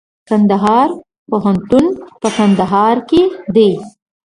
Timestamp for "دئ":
3.55-3.71